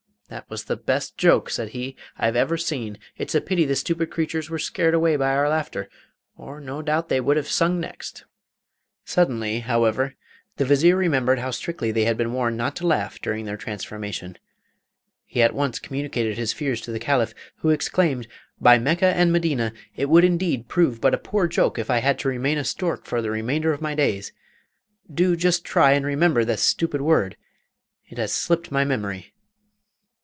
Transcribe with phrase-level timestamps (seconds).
[0.33, 2.97] 'That was the best joke,' said he, 'I've ever seen.
[3.17, 5.89] It's a pity the stupid creatures were scared away by our laughter,
[6.37, 8.23] or no doubt they would have sung next!'
[9.03, 10.15] Suddenly, however,
[10.55, 14.37] the Vizier remembered how strictly they had been warned not to laugh during their transformation.
[15.25, 19.73] He at once communicated his fears to the Caliph, who exclaimed, 'By Mecca and Medina!
[19.97, 23.03] it would indeed prove but a poor joke if I had to remain a stork
[23.05, 24.31] for the remainder of my days!
[25.13, 27.35] Do just try and remember the stupid word,
[28.09, 29.33] it has slipped my memory.